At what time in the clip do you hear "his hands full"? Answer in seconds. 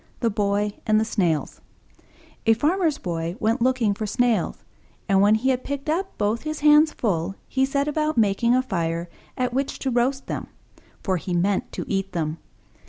6.41-7.35